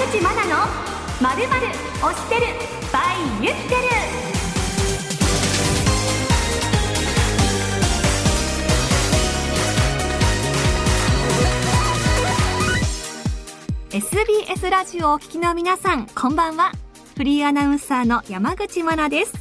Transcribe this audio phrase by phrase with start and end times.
[0.00, 0.56] 山口真奈の
[1.20, 1.66] まるまる
[2.00, 2.46] 推してる
[2.90, 3.80] by 言ってる
[13.92, 16.72] SBS ラジオをお聞きの皆さんこんばんは。
[17.16, 19.34] フリーアナウンサーの山口真奈です。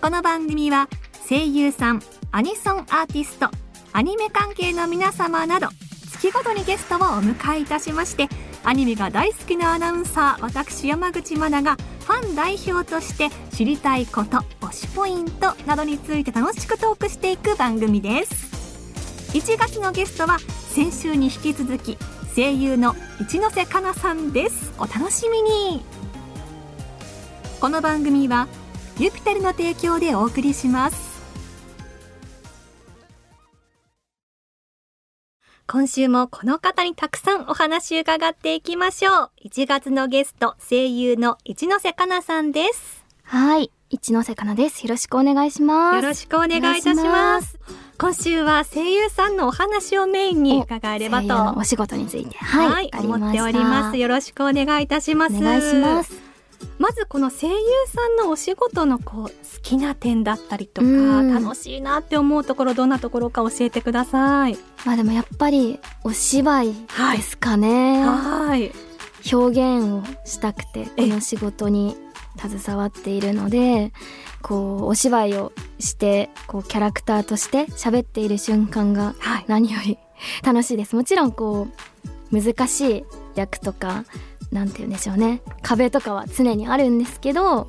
[0.00, 0.88] この番組は
[1.28, 2.00] 声優さん
[2.32, 3.50] アニソンアーティスト
[3.92, 5.68] アニメ関係の皆様など
[6.10, 8.28] 月ごとにゲストをお迎えいたしまして
[8.66, 18.54] アニメが大好きなアナウンサー私山口真奈がファン代表として知りたいこと推しポイントなどについて楽しくトークしていく番組です。
[19.36, 21.98] 1月のゲストは先週に引き続き
[22.34, 24.72] 声優の一ノ瀬香奈さんです。
[24.78, 25.84] お楽しみに。
[27.60, 28.48] この番組は
[28.98, 31.13] ユピテルの提供でお送りします。
[35.66, 39.30] 今週もこの方にたくさんお話伺っていきましょう。
[39.46, 43.04] 1月のゲスト声優の一ノ瀬香奈さんです。
[43.22, 44.82] はい一ノ瀬香奈です。
[44.82, 45.96] よろしくお願いします。
[45.96, 47.58] よろしくお願いいたします。
[47.98, 51.58] 今週は声優さんのお話をメインに伺えればと。
[51.58, 52.36] お仕事について。
[52.36, 53.96] はい、はい、思っております。
[53.96, 55.36] よろしくお願いいたします。
[55.36, 56.33] お願いします
[56.78, 57.54] まずこの声優
[57.86, 59.30] さんのお仕事のこう好
[59.62, 60.88] きな点だったりとか
[61.22, 64.58] 楽しいなって思うところどんなところか教えてください。
[64.84, 66.74] まあでもやっぱりお芝居
[67.16, 68.04] ですかね。
[68.04, 68.72] はい。
[69.32, 71.96] 表現をしたくてこの仕事に
[72.36, 73.92] 携わっているので
[74.42, 79.14] こうお芝居をしてこうキャラクターとして喋っている瞬間が
[79.46, 79.98] 何より
[80.42, 81.68] 楽しいです、もちろんこ
[82.32, 84.04] う難しい役とか
[84.54, 87.68] なんて言うんでしょうね壁とかは常にあるんですけど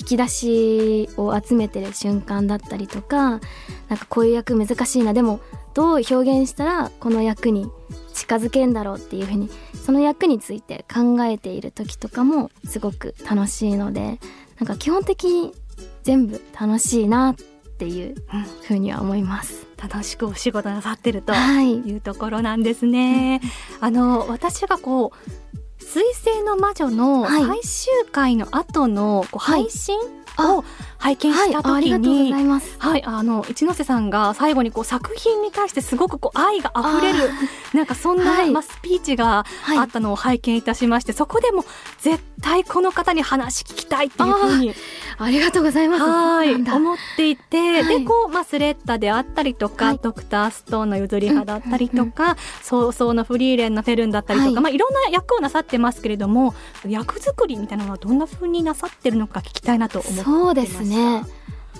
[0.00, 3.40] 引き出しを集めてる瞬間だったりとか
[3.88, 5.40] なんかこういう役難しいなでも
[5.72, 7.70] どう表現したらこの役に
[8.12, 14.18] 近づけんだろうっていうふうにその役について考えている時とかもすごく楽しいので
[14.58, 15.54] なんか基本的に
[16.02, 17.34] 全部楽しいなっ
[17.78, 18.16] ていう
[18.62, 19.68] ふうには思います。
[19.80, 23.40] 楽しくお仕事なさってるというところなんですね。
[23.78, 25.57] はい、あの私がこう
[25.90, 29.98] 水星の魔女の最終回の後のこう配信
[30.38, 30.64] を
[30.98, 32.44] 拝見した時に、はい、
[32.78, 37.30] はい、あの一ノ瀬さんが最後にこう作品に対してすごくこう愛が溢れる
[37.72, 39.44] なんかそんな、はい、まあ、スピーチが
[39.78, 41.64] あったのを拝見いたしまして、そこでも
[41.98, 44.74] 絶対この方に話聞きたいっていうふうに
[45.18, 46.02] ありがとうございます。
[46.02, 56.54] はい思っていて、でこう、まあ、スレッタであったりとか、ドクターストーンの譲り派だったりとか、早々のフリーレンのフェルンだったりとか、まあ、いろんな役をなさってますけれども
[56.86, 61.24] 役作りみたいなのはどんなふうになさってるのか聞きたいなと思ってそうですね。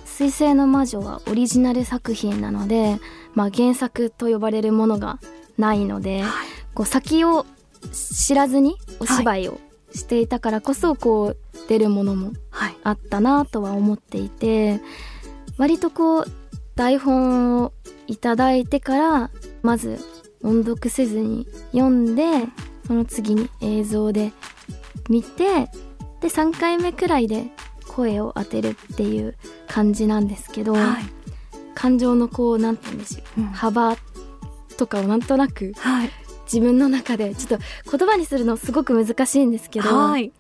[0.07, 2.99] 水星の魔女はオリジナル作品なので、
[3.35, 5.21] まあ、原作と呼ばれるものが
[5.59, 7.45] ないので、はい、こう先を
[7.93, 9.61] 知らずにお芝居を
[9.95, 11.37] していたからこそこう
[11.69, 12.33] 出るものも
[12.83, 14.81] あったなとは思っていて、
[15.59, 16.27] 割とこう
[16.75, 17.73] 台本を
[18.07, 19.31] いただいてから
[19.63, 19.99] まず
[20.43, 22.25] 音読せずに読んで
[22.87, 24.33] その次に映像で
[25.11, 25.67] 見て
[26.21, 27.47] で3回目くらいで
[27.99, 29.37] 声を当てるっていう
[29.67, 31.05] 感じなんですけど、はい、
[31.75, 33.97] 感情のこうなんて言うんでしょう、うん、幅
[34.77, 36.11] とかをなんとなく、はい、
[36.45, 40.33] 自分の中でちょっと言葉にするのすごく難しいんですけど、はい、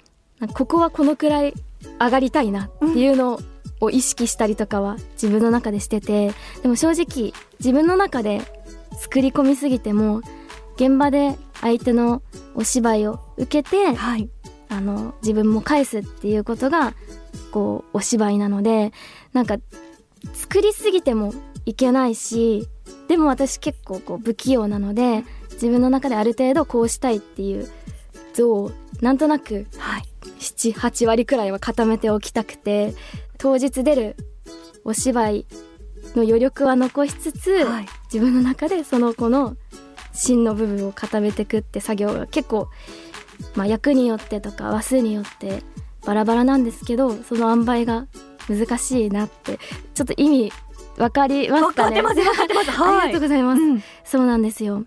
[0.54, 1.54] ここはこのくらい
[2.00, 3.40] 上がりたいなっていうの
[3.80, 6.32] を意識したりとかは自分の中でしてて
[6.62, 8.40] でも正直自分の中で
[8.92, 10.22] 作り込みすぎても
[10.76, 12.22] 現場で相手の
[12.54, 14.28] お芝居を受けて、はい、
[14.68, 16.94] あの自分も返すっていうことが
[17.48, 18.92] こうお芝居なので
[19.32, 19.58] なんか
[20.34, 21.32] 作りすぎても
[21.64, 22.68] いけないし
[23.08, 27.68] でも私結構こう不器用なので自分の中である程度こうしたいっていう
[28.34, 28.70] 像を
[29.00, 30.02] なんとなく、はい、
[30.40, 32.94] 78割くらいは固めておきたくて
[33.38, 34.16] 当日出る
[34.84, 35.46] お芝居
[36.14, 39.56] の余力は残しつつ、はい、自分の中でその子の
[40.12, 42.68] 芯の部分を固めていくって作業が結構、
[43.54, 45.62] まあ、役によってとか話数によって
[46.08, 48.06] バラバラなんですけどその塩梅が
[48.48, 49.58] 難しいなって
[49.92, 50.52] ちょっと意味
[50.96, 52.00] わかりますかね？
[52.00, 54.86] ありがとうございます、うん、そうなんですよ。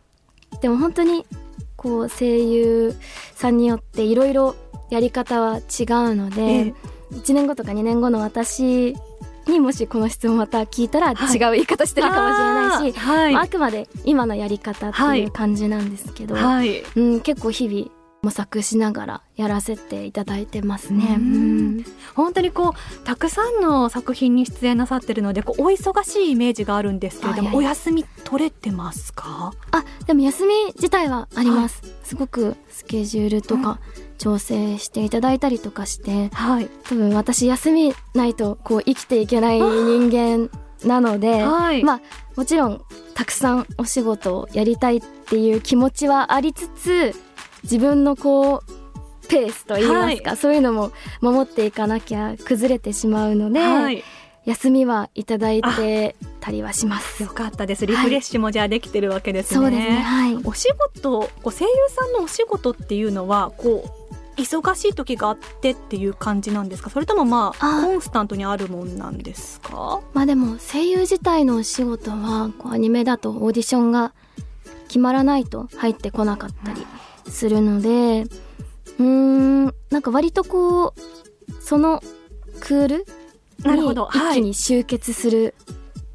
[0.63, 1.27] でも本当に
[1.75, 2.95] こう声優
[3.35, 4.55] さんによっていろいろ
[4.89, 5.63] やり方は違う
[6.15, 6.75] ので、えー、
[7.11, 8.95] 1年後とか2年後の私
[9.45, 21.17] にもしこの質問また聞いたら違う言い方してるかもしれないし、はい、ああくまで今のやり方っていう感じなんですけど、はい、うん、結構日々模索しながらやらせていただいてますね。
[22.15, 29.53] 本当にこうたくさんの作品に出演なさってるのでこうお忙しいイメージがあるんですけれどもお休み取れてますか？
[29.71, 33.79] あでも休み自体はあります、はい、すごくスケジュールとか
[34.19, 36.69] 調整していただいたりとかしてはい。
[36.83, 40.51] 多分私休みないとこう生きていけない人間
[40.87, 41.83] なので、はい。
[41.83, 42.01] まあ
[42.35, 42.81] もちろん
[43.15, 47.15] たくさんお仕事をやりたいっていう気持ちはありつつ
[47.63, 50.91] 自分のこうペースといいますか、そういうのも
[51.21, 54.03] 守っていかなきゃ崩れてしまうので、はい。
[54.43, 57.21] 休みはいただいてたりはします。
[57.21, 57.29] よ。
[57.29, 57.85] かったです。
[57.85, 59.97] リフレッシュもじゃあできてるわけですね、そうですね。
[59.97, 60.35] はい。
[60.43, 63.93] お仕事こう声優さんのお仕事っていうのはこ
[64.37, 66.89] う忙しい時があってっていう感じなんですか？
[66.89, 67.85] それともまああ。
[67.85, 70.01] コンスタントにあるもんなんですか？
[70.13, 74.11] まあでも声優自体のお仕事はこうアニメだとオーディションが
[74.87, 76.87] 決まらないと入ってこなかったり
[77.27, 78.23] するので
[78.99, 80.93] うーんなんか割とこう
[81.61, 82.01] その
[82.59, 83.05] クール
[83.63, 85.53] なるほに一気に集結する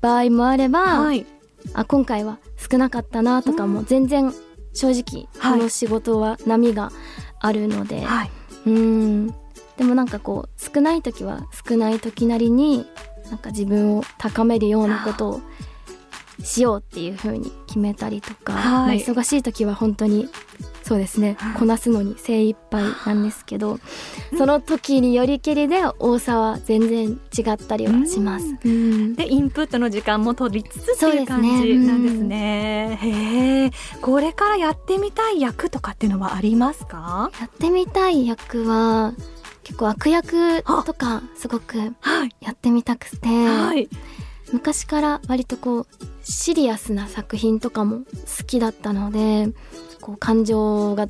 [0.01, 1.27] 場合もあれば、はい。
[1.75, 4.33] あ今回は少なかったなとかも全然
[4.73, 6.93] 正直はいこの仕事は波が
[7.41, 8.31] あるので、はい、
[8.67, 9.27] うん。
[9.77, 12.87] でもなんかこう少ない時は少ない時なりに
[13.31, 15.41] なんか自分を高めるようなことを
[16.43, 19.05] しようっていう風に決めたりとか、はい。
[19.05, 20.29] まあ、忙しい時は本当に
[20.87, 21.59] そうですね、はい。
[21.59, 23.81] こなすのに精一杯なんですけど
[24.39, 28.47] その時によりけりで多さは全然違ったりはします。
[28.65, 29.17] うん。
[29.17, 32.99] でインプットの時間も取りつつっていう感ねじなんですね。
[33.03, 37.33] へえ、これからやってみたい役とかっていうのはありますか？
[37.41, 39.13] やってみたい役は
[39.65, 42.37] 結構悪役とかすごくはい。
[42.41, 43.89] やってみたくて、はい。
[44.53, 45.87] 昔から割とこう
[46.23, 47.99] シリアスな作品とかも
[48.39, 49.49] 好きだったので
[50.07, 51.09] こう感情が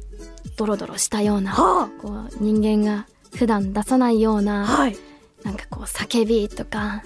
[0.56, 3.06] ドロドロしたようなはこう人間が
[3.36, 4.96] 普段出さないようあなはい。
[5.42, 7.02] なんかこう叫びとか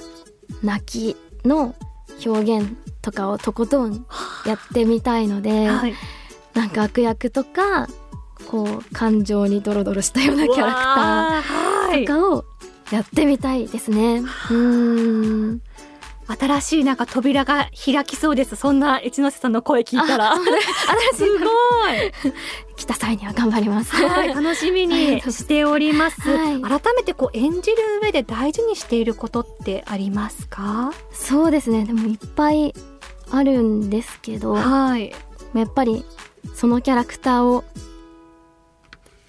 [0.63, 1.75] 泣きの
[2.25, 4.07] 表現とかをとことん
[4.47, 5.95] やってみたいので、はい。
[6.55, 7.89] なんか悪役とか
[8.49, 12.45] こう感情にドロドロしたようなキャラクタわーとかを
[12.93, 14.19] やってみたいですね。
[14.19, 15.63] うーん
[16.39, 18.57] 新しいなんか扉が開きそうです。
[18.57, 20.33] そんな一ノ瀬さんの声聞いたら。
[20.33, 20.37] あ
[21.15, 21.51] すごい。
[22.77, 23.95] 来た際には頑張ります。
[23.95, 26.21] はい、 楽しみにしております。
[26.23, 30.93] はい改めてこう演じる上で大事にしていることってありますか？
[31.13, 31.85] そうですね。
[31.85, 32.75] でもいっぱい
[33.31, 35.13] あるんですけど、はい。
[35.55, 36.05] やっぱり
[36.55, 37.65] そのキャラクターを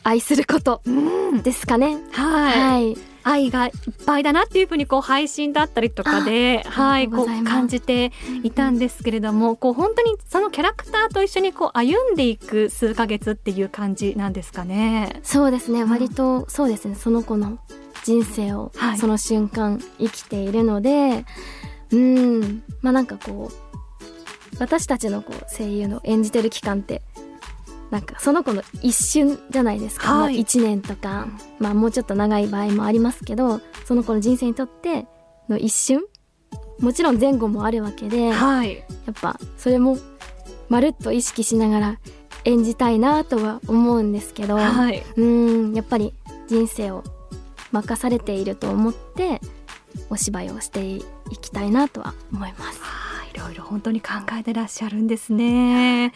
[0.04, 1.42] 愛することうん。
[1.44, 1.98] ですかね。
[2.12, 2.60] はい。
[2.60, 2.98] はい。
[3.24, 3.72] 愛がいっ
[4.06, 8.12] ぱいだなっていうふうにこう配信だったりとかで、あはい、こう感じて
[8.44, 15.20] いたんですけれども、こう本当にそのキャラクターと一緒にこう歩んでいく数ヶ月っていう感じなんですかね。
[15.24, 15.82] そうですね。
[15.82, 16.96] ん割とそうですね。
[16.96, 17.60] その子の
[18.04, 21.26] 人生をはいその瞬間生きているので、
[21.92, 22.64] うん。
[22.82, 27.02] まあなんかこう私たちのこう声優の演じてる期間って。
[27.92, 31.28] なんかその子の一瞬じゃないですか、はいもう1年とか、
[31.60, 35.06] まあもうちょっと長い場合もありますけどその子の人生にとって
[35.50, 36.02] の一瞬
[36.80, 38.78] もちろん前後もあるわけで、やはい。
[38.78, 38.84] っ
[39.22, 39.98] ぱそれも
[40.70, 42.00] まるっと意識しながら
[42.46, 45.04] 演じたいなとは思うんですけど、はい。
[45.18, 46.14] うーんやっぱり
[46.48, 47.04] 人生を
[47.72, 49.42] 任されていると思って
[50.10, 51.04] お芝居をしてい
[51.42, 52.80] きたいなとは思います。
[52.82, 56.14] はい、いろいろ本当に考えてらっしゃるんですね。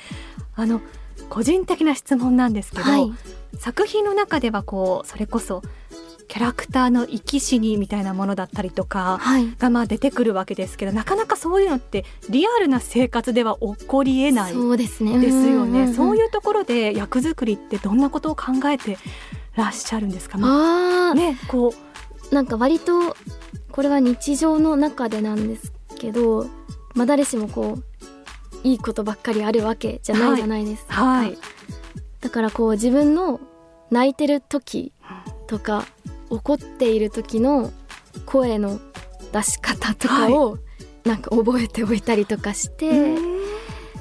[0.55, 0.81] あの
[1.29, 3.11] 個人的な質問なんですけど、はい、
[3.57, 5.61] 作品の中ではこうそれこそ
[6.27, 15.19] キャラクターの生き死にみたいなものだったりとかはい、がまあ出てくるわけですけどなかなかそういうのってリアルな生活では起こりえないそうですね。
[15.19, 15.93] ですよね。
[15.93, 18.97] そうういうところで役作りってどんなことを考えて
[19.55, 20.39] らっしゃるんですか？
[20.39, 21.73] まあ、ね、こ
[22.31, 23.15] うなんか割と
[23.71, 26.47] これは日常の中でなんですけど、
[26.95, 27.83] まあ誰しもこう
[28.65, 30.85] いいことばっかりあるわけじゃないじゃないです。
[30.85, 30.93] か。
[30.93, 31.37] はい、
[32.19, 33.39] だからこう自分の
[33.91, 34.91] 泣いてる時
[35.45, 35.85] とか
[36.31, 37.71] 怒っている時の
[38.25, 38.79] 声の
[39.31, 40.57] 出し方とかを
[41.03, 43.15] なんか覚えておいたりとかして、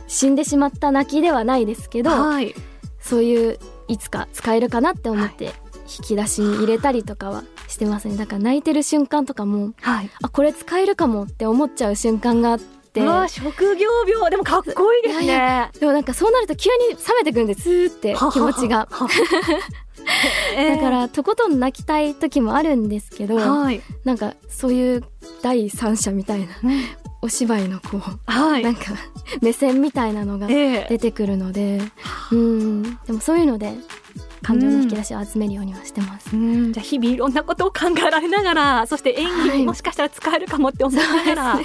[0.06, 2.54] 死んでしまった泣きではないですけど、はい、
[2.98, 5.52] そういういつか使えるかなって思って
[5.98, 8.16] 引き出しに入れたりとかはしてますね。
[8.16, 10.10] だから泣いてる瞬間とかもはい。
[10.22, 14.30] あこれ使えるかもって思っちゃう瞬間があってうわ職業病。
[14.30, 15.70] でもかっこいいですね。
[15.78, 18.88] でもなんかそうなると急に冷めてくるんですーって気持ちが。
[18.90, 19.06] は。
[19.06, 20.76] は は。
[20.76, 25.04] だからとことん泣きたい時もあるんですけど、はい、なんかそういう
[25.42, 26.46] 第三者みたいな
[27.22, 28.92] お芝居のこう、はい、なんか
[29.40, 30.86] 目線みたいなのがええ。
[30.90, 31.80] 出てくるので、
[32.30, 32.82] うん。
[33.06, 33.72] でもそういうので
[34.42, 36.72] 感情の引き出しを集めるようにはしてます、うん。
[36.74, 39.58] じゃあ日々いろんなことを考えられながらそして演技はい。
[39.60, 41.60] にもしかしたら使えるかもって思いながら、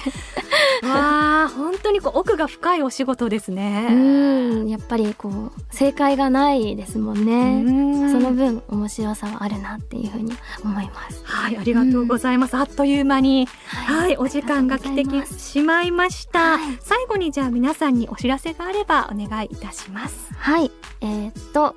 [0.82, 3.88] わあ本当にこう奥が深いお仕事ですね。
[3.90, 8.12] うんやっぱりこう正解がないですもんね、うん。
[8.12, 10.32] その分面白さはあるなっていうふうに
[10.64, 11.22] 思います。
[11.24, 20.32] はいありがとうございます、あっという間にはい、お時間が来てしまいました、はい最後にじゃあ皆さんにお知らせがあればお願いいたします。
[20.34, 20.70] はい。
[21.00, 21.74] えーっと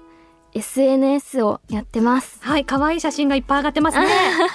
[0.55, 2.38] SNS をやってます。
[2.41, 4.07] はい可愛い写真がいっぱい上がってますね。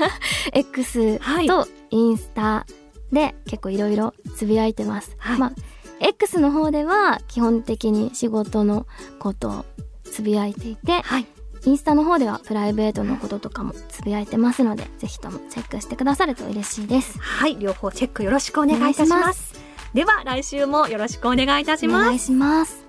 [0.52, 1.46] X はい。
[1.46, 2.66] とインスタ
[3.12, 5.38] で結構いろいろつぶやいてます、はい。
[5.38, 5.52] まあ
[6.00, 8.86] X の方では基本的に仕事の
[9.18, 9.64] ことを
[10.04, 11.26] つぶやいていてはい。
[11.64, 17.18] インスタの方ではプライベートのこととかもつぶやいてますのでぜひともチェックしてくださると嬉しいです。
[17.18, 17.56] はい。
[17.58, 19.54] 両方チェックよろしくお願いいたします。
[19.92, 22.02] では来週もよろしくお願いいたします。
[22.02, 22.84] お願いします。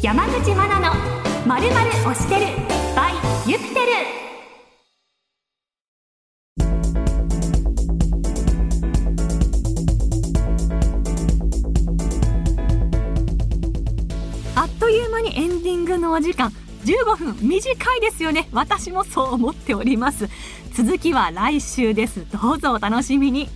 [0.00, 2.46] 山口真奈のまるまる推してる。
[2.96, 3.86] by ユピテル。
[14.54, 16.50] あっという間にエンディングのお時間。
[16.86, 18.48] 15分短いですよね。
[18.52, 20.30] 私もそう思っております。
[20.72, 22.24] 続きは来週です。
[22.30, 23.50] どうぞお楽しみに。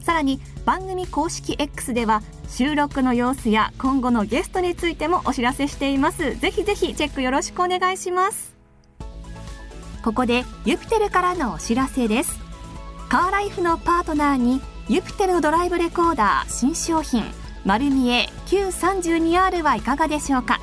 [0.00, 6.36] さらに番組公式 X では収録の様子や今後のゲストについてもお知らせしています。
[6.36, 8.54] ぜひぜひチェックよろしくお願いします。
[10.04, 12.38] ここでユピテルからのお知らせです。
[13.08, 17.24] カーライフのパートナーにユピテルドライブレコーダー新商品
[17.64, 20.60] 丸見え Q32R はいかがでしょうか。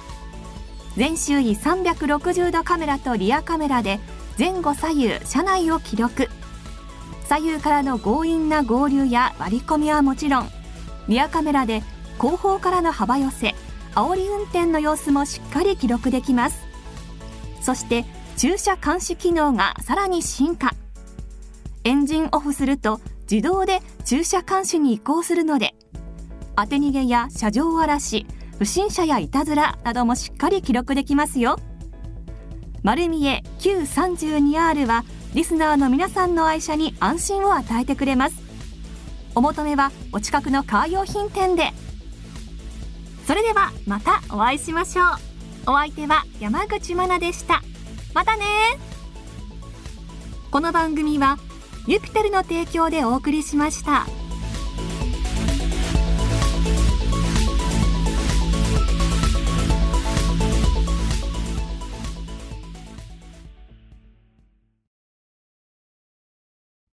[0.98, 4.00] 全周囲360度カメラとリアカメラで
[4.38, 6.30] 前後左右車内を記録。
[7.30, 10.50] 左右からの強引な合流や割り込みはもちろん
[11.08, 11.84] リアカメラで
[12.18, 13.54] 後方からの幅寄せ
[13.94, 16.66] 煽り運転の様子もしっかり記録できます。
[17.62, 18.04] そして
[18.36, 20.74] 駐車監視機能がさらに進化。
[21.84, 25.76] エンジンオフすると自動で駐車監視に移行するので
[26.56, 28.26] 当て逃げや車上荒らし
[28.58, 31.60] 不審者やいたずらなどもしっかり記録できますよ。
[32.82, 38.36] 丸見え Q32R はリスナーの皆さんの愛車に安心を与えてくれます。
[39.36, 41.72] お求めはお近くのカー用品店で。
[43.28, 45.06] それではまたお会いしましょう。
[45.68, 47.62] お相手は山口真奈でした。
[48.14, 48.46] またね。
[50.50, 51.38] この番組は
[51.86, 54.08] ユピテルの提供でお送りしました。